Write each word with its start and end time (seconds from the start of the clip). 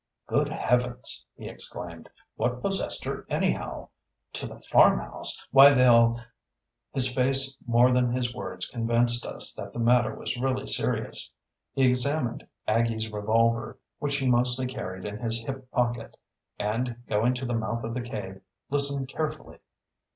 "Good 0.25 0.49
heavens!" 0.51 1.27
he 1.37 1.47
exclaimed. 1.47 2.09
"What 2.35 2.63
possessed 2.63 3.03
her 3.03 3.23
anyhow? 3.29 3.89
To 4.33 4.47
the 4.47 4.57
farmhouse! 4.57 5.45
Why, 5.51 5.73
they'll" 5.75 6.19
His 6.95 7.13
face 7.13 7.55
more 7.67 7.91
than 7.91 8.11
his 8.11 8.33
words 8.33 8.67
convinced 8.67 9.27
us 9.27 9.53
that 9.53 9.73
the 9.73 9.77
matter 9.79 10.15
was 10.15 10.39
really 10.41 10.65
serious. 10.65 11.31
He 11.73 11.85
examined 11.85 12.47
Aggie's 12.67 13.11
revolver, 13.11 13.77
which 13.99 14.15
he 14.15 14.27
mostly 14.27 14.65
carried 14.65 15.05
in 15.05 15.19
his 15.19 15.41
hip 15.41 15.69
pocket, 15.69 16.17
and, 16.57 17.03
going 17.07 17.35
to 17.35 17.45
the 17.45 17.53
mouth 17.53 17.83
of 17.83 17.93
the 17.93 18.01
cave, 18.01 18.41
listened 18.71 19.07
carefully. 19.07 19.59